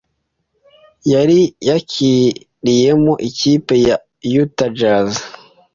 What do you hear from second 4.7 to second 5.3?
Jazz